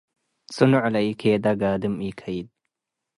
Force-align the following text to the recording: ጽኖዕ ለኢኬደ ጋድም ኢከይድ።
ጽኖዕ 0.55 0.85
ለኢኬደ 0.93 1.45
ጋድም 1.61 1.95
ኢከይድ። 2.07 2.47